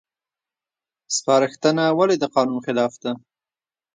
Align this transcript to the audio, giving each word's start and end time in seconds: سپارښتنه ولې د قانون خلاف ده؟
سپارښتنه 1.15 1.83
ولې 1.97 2.15
د 2.19 2.25
قانون 2.35 2.59
خلاف 2.65 2.93
ده؟ 3.03 3.11